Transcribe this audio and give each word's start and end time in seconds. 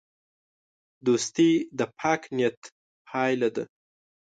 دوستي 1.05 1.51
د 1.77 1.81
پاک 1.99 2.21
نیت 2.37 2.59
پایله 3.09 3.49
ده. 3.55 3.63